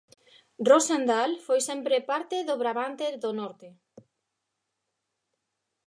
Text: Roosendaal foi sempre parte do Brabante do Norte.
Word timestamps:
Roosendaal 0.69 1.31
foi 1.45 1.59
sempre 1.69 1.95
parte 2.11 2.37
do 2.47 2.55
Brabante 2.61 3.07
do 3.23 3.31
Norte. 3.39 3.69